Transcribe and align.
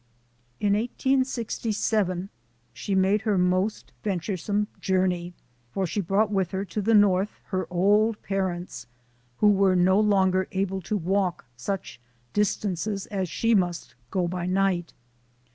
"In 0.59 0.73
1867 0.73 2.29
she 2.73 2.95
made 2.95 3.21
her 3.21 3.37
most 3.37 3.91
venturesome 4.03 4.67
journey, 4.79 5.35
for 5.71 5.85
she 5.85 6.01
brought 6.01 6.31
with 6.31 6.49
her 6.49 6.65
to 6.65 6.81
the 6.81 6.95
North 6.95 7.39
her 7.49 7.67
old 7.69 8.19
pa 8.23 8.37
rents, 8.37 8.87
who 9.37 9.51
were 9.51 9.75
no 9.75 9.99
longer 9.99 10.47
able 10.53 10.81
to 10.81 10.97
walk 10.97 11.45
such 11.55 12.01
dis 12.33 12.57
tances 12.57 13.05
as 13.11 13.29
she 13.29 13.53
must 13.53 13.93
go 14.09 14.27
by 14.27 14.47
night. 14.47 14.91